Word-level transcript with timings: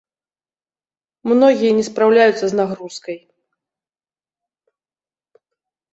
Многія 1.31 1.71
не 1.81 1.83
спраўляюцца 1.89 2.45
з 2.53 2.59
нагрузкай. 2.61 3.17